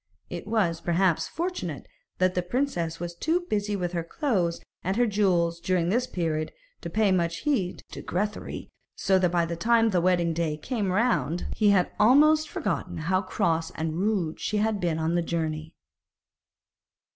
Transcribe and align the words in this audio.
It 0.31 0.47
was, 0.47 0.81
perhaps, 0.81 1.27
fortunate 1.27 1.87
that 2.17 2.33
the 2.33 2.41
princess 2.41 2.99
was 2.99 3.13
too 3.13 3.41
busy 3.41 3.75
with 3.75 3.91
her 3.91 4.03
clothes 4.03 4.59
and 4.83 4.97
her 4.97 5.05
jewels 5.05 5.59
during 5.59 5.89
this 5.89 6.07
period 6.07 6.51
to 6.81 6.89
pay 6.89 7.11
much 7.11 7.41
heed 7.41 7.83
to 7.91 8.01
Grethari, 8.01 8.71
so 8.95 9.19
that 9.19 9.29
by 9.29 9.45
the 9.45 9.55
time 9.55 9.91
the 9.91 10.01
wedding 10.01 10.33
day 10.33 10.57
came 10.57 10.91
round 10.91 11.45
he 11.55 11.69
had 11.69 11.91
almost 11.99 12.49
forgotten 12.49 12.97
how 12.97 13.21
cross 13.21 13.69
and 13.75 13.99
rude 13.99 14.39
she 14.39 14.57
had 14.57 14.79
been 14.79 14.97
on 14.97 15.13
the 15.13 15.21
journey. 15.21 15.75